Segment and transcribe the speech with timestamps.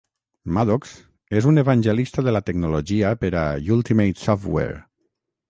[0.57, 0.93] Maddox
[1.41, 3.45] és un evangelista de la tecnologia per a
[3.77, 4.83] Ultimate Software.